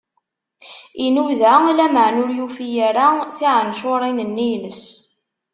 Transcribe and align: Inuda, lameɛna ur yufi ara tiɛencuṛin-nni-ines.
Inuda, 1.05 1.51
lameɛna 1.77 2.19
ur 2.23 2.31
yufi 2.37 2.65
ara 2.87 3.05
tiɛencuṛin-nni-ines. 3.37 4.83